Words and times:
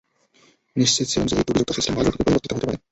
নিশ্চিত 0.75 1.05
ছিলাম 1.11 1.25
যে 1.27 1.33
এই 1.33 1.43
ত্রুটিযুক্ত 1.45 1.71
সিস্টেম 1.73 1.93
ভালোর 1.95 2.11
দিকে 2.11 2.23
পরিবর্তিত 2.25 2.51
হতে 2.53 2.65
পারে। 2.65 2.77